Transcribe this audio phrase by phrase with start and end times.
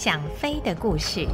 [0.00, 1.26] 想飞的故事。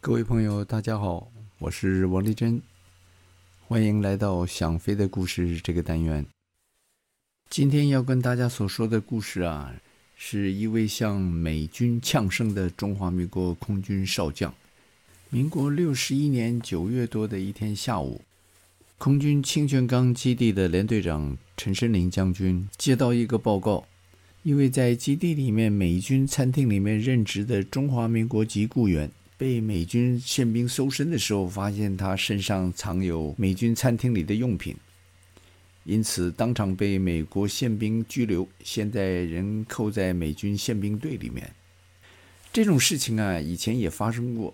[0.00, 1.30] 各位朋友，大家好，
[1.60, 2.60] 我是王丽珍，
[3.68, 6.26] 欢迎来到《想飞的故事》这个单元。
[7.48, 9.72] 今天要跟大家所说的故事啊，
[10.16, 14.52] 是一位向美军呛声的中华民国空军少将。
[15.30, 18.20] 民国六十一年九月多的一天下午，
[18.98, 23.86] 空军清泉岗基地的连队长陈申林将军接到一个报告，
[24.42, 34.74] 一位在基地里面美军餐厅里面任职的中华民国籍雇员，被美军宪兵搜身的时候，发现他身上藏有美军餐厅里的用品，
[35.84, 41.48] 因此当场被美国宪兵拘留，现在人扣在美军宪兵队里面。
[42.52, 44.52] 这种事情啊，以前也发生过。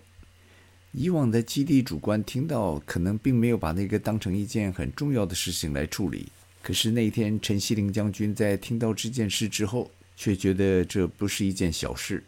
[0.97, 6.29] 以往的基地主官听到，可能并没有把那个当成一件很重要的事情来处理。
[6.63, 12.23] 可是那天，陈锡林将军在听到这件事之后，却觉得这不是一件小事。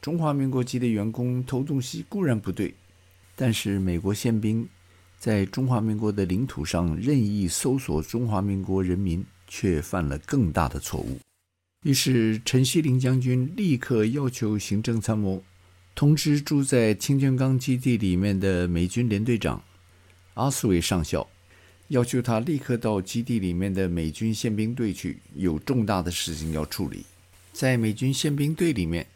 [0.00, 2.74] 中华民国籍的员工偷东西固然不对，
[3.36, 4.68] 但是美国宪兵
[5.16, 11.20] 在中华民国的领土上任意搜索中华民国人民，却犯了更大的错误。
[11.84, 15.44] 于是，陈锡林将军立刻要求行政参谋。
[15.96, 19.64] 通知住在清泉岗基地里面的美军联队长
[20.34, 21.26] 阿斯维上校，
[21.88, 27.06] 要求他立刻到基地里面的美军宪兵队去，有重大的事情要处理。
[27.50, 29.06] 在美军宪兵队里面，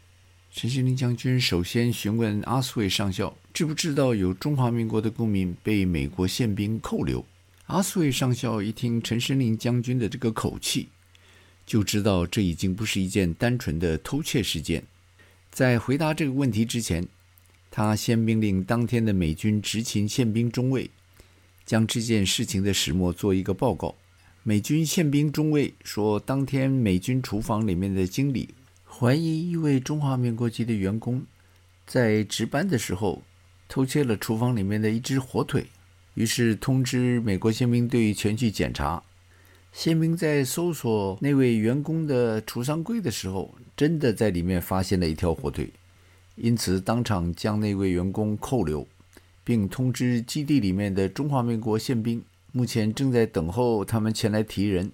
[0.51, 7.23] 陈锡林将军首先询问阿斯维上校，知不知道有中华民国的公民被美国宪兵扣留？
[7.67, 10.89] 阿斯维上校一听陈锡林将军的这个口气，
[11.63, 14.83] 就知道这已经不是一件单纯的偷窃事件。
[15.51, 17.05] 在回答这个问题之前，
[17.69, 20.89] 他先命令当天的美军执勤宪兵中尉
[21.65, 23.93] 将这件事情的始末做一个报告。
[24.43, 31.21] 美军宪兵中尉说，当天美军厨房里面的经理怀疑一位中华民国籍的员工
[31.85, 33.21] 在值班的时候
[33.67, 35.67] 偷窃了厨房里面的一只火腿，
[36.13, 39.03] 于是通知美国宪兵队前去检查。
[39.73, 45.71] 宪兵在搜索那位员工的储藏柜的时候，真的在里面发现了一条火腿，
[46.35, 48.87] 因此当场将那位员工扣留，
[49.43, 54.91] 并通知基地里面的中华民国宪兵，目前正在等候他们前来提人。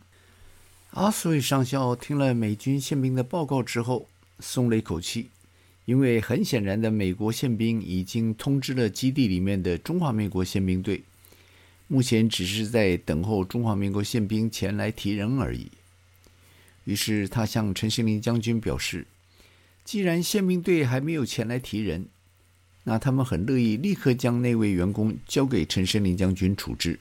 [0.91, 4.07] 阿斯韦上校听了美军宪兵的报告之后，
[4.39, 5.31] 松了一口气，
[5.83, 11.03] 因为很显然的，美国宪兵已经通知了基地里面的中华民国宪兵队。
[11.89, 15.69] 目前只是在等候中华民国宪兵前来提人而已。
[16.87, 19.05] 于是他向陈锡林将军表示，
[19.83, 22.07] 既然宪兵队还没有前来提人，
[22.85, 26.97] 那他们很乐意立刻将那位员工交给陈锡林将军处置。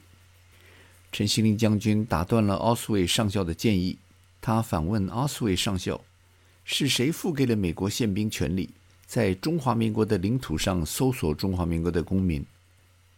[1.12, 3.96] 陈锡林将军打断了奥斯韦上校的建议，
[4.40, 6.04] 他反问奥斯韦上校
[6.66, 8.70] ：“是谁赋给了美国宪兵权力，
[9.06, 12.44] 在中华民国的领土上搜索中华民国的公民？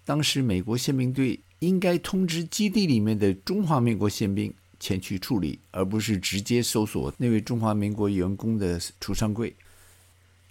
[0.04, 9.54] 当时美国宪兵队。”应该通知基地里面的中华民国宪兵前去处理，而不是直接搜索那位中华民国员工的储藏柜。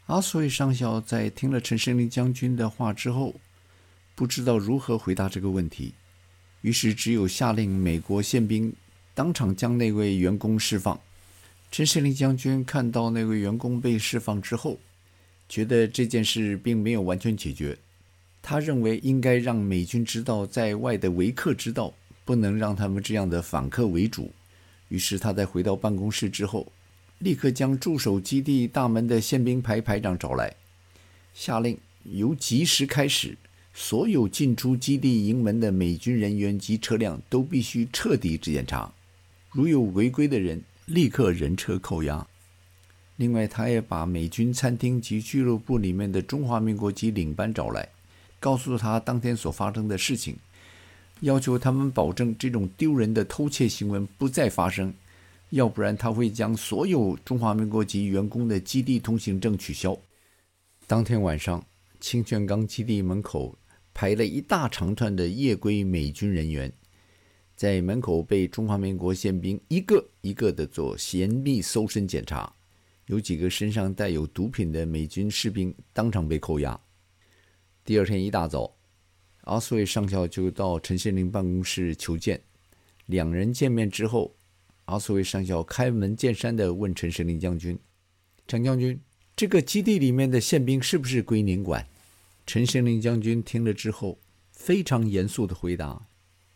[0.08, 3.36] 阿斯韦上校在听了陈胜林将军的话之后，
[4.16, 5.94] 不知道如何回答这个问题，
[6.62, 8.74] 于是只有下令美国宪兵
[9.14, 11.00] 当场将那位员工释放。
[11.70, 14.80] 陈胜林将军看到那位员工被释放之后，
[15.50, 17.78] 觉得这件事并没有完全解决。
[18.42, 21.94] 他认为应该让美军知道，在外的维克知道，
[22.28, 24.30] 不能让他们这样的反客为主。
[24.90, 26.68] 于是他在回到办公室之后，
[27.20, 30.54] 立刻将驻守基地大门的宪兵排排长找来，
[31.34, 33.38] 下令由即时开始，
[33.74, 38.92] 所有进出基地营门的美军人员及车辆都必须彻底检查，
[39.52, 42.28] 如有违规的人，立刻人车扣押。
[43.16, 47.88] 另外，他也把美军餐厅及俱乐部里面的中华民国籍领班找来。
[48.40, 50.36] 告诉他当天所发生的事情，
[51.22, 54.94] 要求他们保证这种丢人的偷窃行为不再发生，
[55.50, 59.98] 要不然他会将所有中华民国籍员工的基地通行证取消。
[60.86, 61.66] 当天晚上，
[62.00, 63.58] 清泉岗基地门口
[63.94, 66.72] 排了一大长串的夜归美军人员，
[67.56, 72.54] 在门口被中华民国宪兵一个一个的做严密搜身检查，
[73.08, 76.80] 有几个身上带有毒品的美军士兵当场被扣押。
[77.84, 78.72] 第二天一大早，
[79.48, 82.42] 阿斯韦上校就到陈锡林办公室求见。
[83.06, 84.36] 两人见面之后，
[84.86, 87.80] 阿斯韦上校开门见山地问陈锡林将军
[88.46, 89.00] ：“陈将军，
[89.36, 91.88] 这个基地里面的宪兵是不是归您管？”
[92.46, 94.20] 陈锡林将军听了之后，
[94.52, 96.08] 非常严肃地回答：“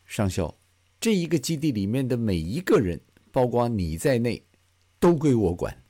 [0.05, 0.57] 上校，
[0.99, 2.99] 这一个基地里面的每一个人
[3.31, 4.43] 包括你在内，
[4.99, 5.81] 都归我管。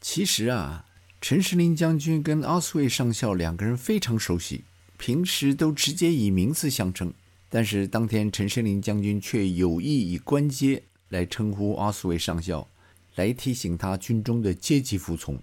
[0.00, 0.86] 其实啊，
[1.20, 4.64] 陈时林将军跟奥斯维上校两个人非常熟悉，
[5.00, 7.10] 平时都直接以名字相称。
[7.48, 12.68] 但是当天，陈时林将军却有意以官阶来称呼阿斯维上校，
[13.14, 15.42] 来提醒他军中的阶级服从。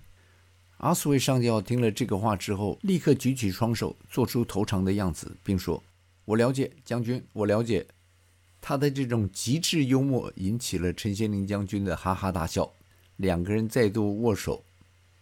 [0.77, 5.83] 阿斯维上校听了这个话之后，立刻举起双手，做出头长的样子，并说
[6.23, 7.83] ：“我了解，将军，我了解。”
[8.61, 12.71] 他的这种极致幽默引起了陈先林将军的哈哈大笑，
[13.15, 14.63] 两个人再度握手，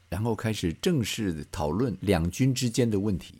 [0.09, 3.35] 然后开始正式讨论两军之间的问题。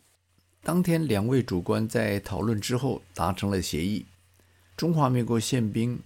[0.66, 4.04] 当天，两位主官在讨论之后达成了协议：
[4.76, 6.00] 中华民国宪兵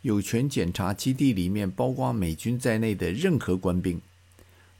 [0.00, 4.00] 有权检查基地里面包括美军在内的任何官兵，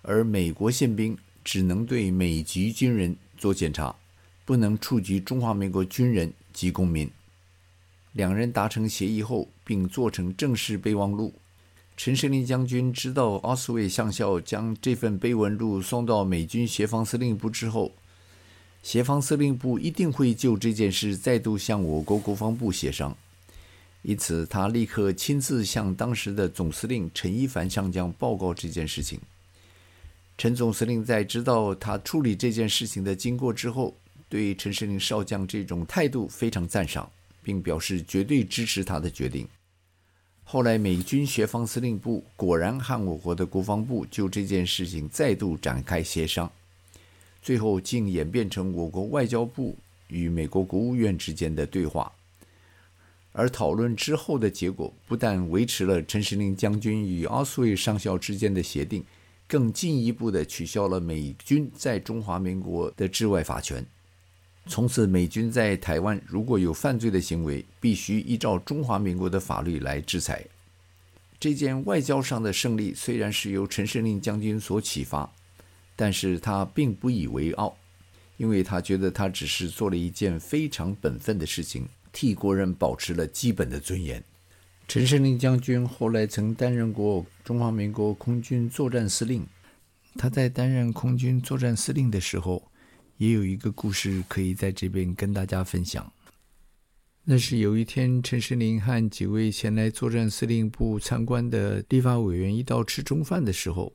[0.00, 3.94] 而美国宪兵只能对美籍军人做检查，
[4.46, 7.10] 不能触及中华民国军人及公民。
[8.14, 11.34] 两人达成协议后，并做成正式备忘录。
[11.94, 17.92] 陈时林将军知道奥斯维上校将这份备忘录送到美军协防司令部之后，
[18.82, 23.16] 协防司令部一定会就这件事再度向我国国防部协商。
[24.02, 29.20] 因此，他立刻亲自向当时的总司令陈一凡上将报告这件事情。
[30.38, 33.94] 陈总司令在知道他处理这件事情的经过之后，
[34.28, 37.10] 对陈世林少将这种态度非常赞赏。
[37.46, 39.46] 并表示绝对支持他的决定。
[40.42, 46.50] 后来，美军协防司令部果然和我国的国防部就这件事情再度展开协商，
[47.46, 49.78] 最后竟演变成我国外交部
[50.08, 52.10] 与美国国务院之间的对话。
[53.30, 59.04] 而讨论之后的结果，不但维持了陈时林将军与奥斯维上校之间的协定，
[59.46, 63.86] 更进一步地取消了美军在中华民国的治外法权。
[64.66, 70.44] 从此，美军在台湾如果有犯罪的行为，必须依照中华民国的法律来制裁。
[71.38, 75.30] 这件外交上的胜利虽然是由陈时令将军所启发，
[75.96, 77.76] 但是他并不以为傲，
[78.36, 84.22] 因为他觉得他只是做了一件非常本分的事情，替国人保持了基本的尊严。
[84.86, 89.44] 陈时林将军后来曾担任过中华民国空军作战司令，
[90.16, 92.70] 他在担任空军作战司令的时候，
[93.16, 96.12] 也有一个故事可以在这边跟大家分享。
[97.24, 103.92] 那是有一天，陈时林和几位前来作战司令部参观的立法委员一道吃中饭的时候，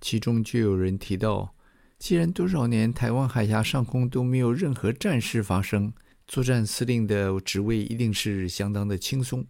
[0.00, 1.54] 其中就有人提到，
[1.98, 5.92] 既然多少年台湾海峡上空都没有任何战事发生，
[6.26, 9.46] 作战司令的职位一定是相当的轻松。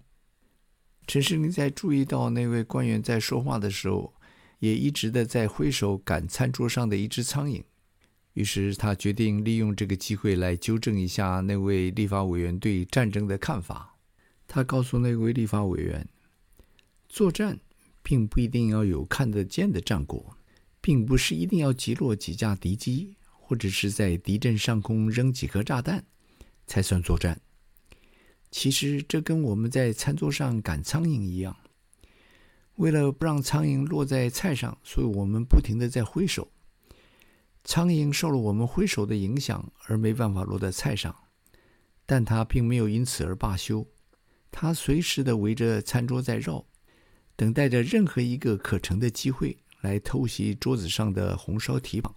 [1.06, 4.14] 陈世林在注意到那位官员在说话的时候，
[4.58, 7.62] 也一直的在挥手赶餐桌上的一只苍蝇。
[8.34, 13.96] 于是他决定利用这个机会来纠正一下那位立法委员对战争的看法。
[14.46, 16.08] 他告诉那位立法委员，
[17.08, 17.58] 作战
[18.02, 20.36] 并不一定要有看得见的战果，
[20.80, 26.04] 并不是一定要击落几架敌机，或者是在敌阵上空扔几颗炸弹
[26.66, 27.40] 才算作战。
[28.50, 31.56] 其实这跟我们在餐桌上赶苍蝇一样，
[32.76, 36.50] 为了不让苍蝇落在菜上，所以我们不停地在挥手。
[37.62, 41.14] 苍蝇受了我们挥手的影响，而没办法落在菜上，
[42.06, 43.86] 但它并没有因此而罢休。
[44.50, 46.66] 它随时的围着餐桌在绕，
[47.36, 52.14] 等待着任何一个可乘的机会来偷袭桌子上的红烧蹄膀。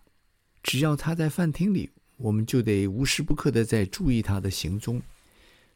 [0.62, 5.02] 只要它在饭厅里，我们就得无时不刻的在注意它的行踪，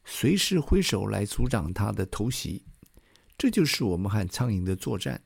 [0.05, 2.63] 随时挥手来阻挡它的偷袭。
[3.37, 5.21] 这就是我们和苍蝇的作战。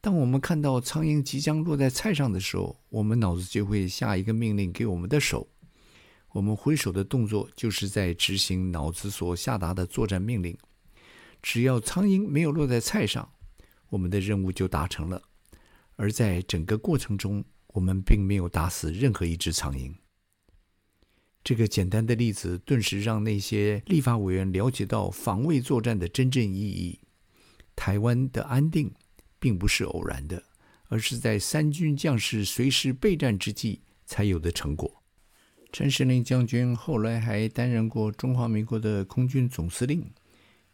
[0.00, 5.48] 当我们看到苍蝇即将落在菜上的时候，我们脑子就会下一个命令给我们的手。
[6.30, 10.56] 我们挥手的动作就是在执行脑子所下达的作战命令。
[11.42, 13.32] 只要苍蝇没有落在菜上，
[13.88, 15.22] 我们的任务就达成了。
[15.96, 19.92] 而在整个过程中，我们并没有打死任何一只苍蝇。
[21.42, 27.00] 这个简单的例子顿时让那些立法委员了解到防卫作战的真正意义。
[27.74, 28.94] 台湾的安定。
[29.38, 30.42] 并不是偶然的，
[30.88, 35.02] 而是在三军将士随时备战之际才有的成果。
[35.70, 40.10] 陈时林将军后来还担任过中华民国的空军总司令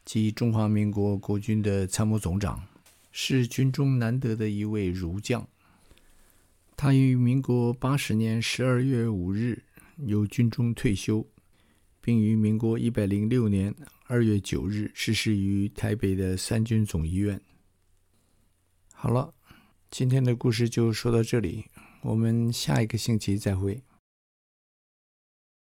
[0.05, 2.65] 及中华民国国军的参谋总长，
[3.13, 5.47] 是军中难得的一位儒将。
[6.77, 9.63] 他于民国八十年十二月五日
[9.99, 11.25] 由军中退休，
[12.01, 13.73] 并于民国一百零六年
[14.07, 17.41] 二月九日逝世于台北的三军总医院。
[18.93, 19.33] 好了，
[19.91, 21.67] 今天的故事就说到这里，
[22.01, 23.83] 我们下一个星期再会。